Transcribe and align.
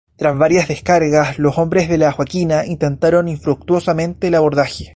Tras 0.17 0.35
varias 0.35 0.67
descargas 0.67 1.37
los 1.37 1.59
hombres 1.59 1.87
de 1.87 1.99
la 1.99 2.11
"Joaquina" 2.11 2.65
intentaron 2.65 3.27
infructuosamente 3.27 4.29
el 4.29 4.33
abordaje. 4.33 4.89